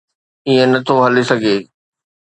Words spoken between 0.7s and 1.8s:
نه ٿو هلي سگهي.